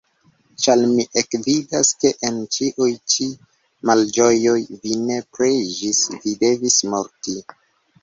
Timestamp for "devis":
6.45-6.85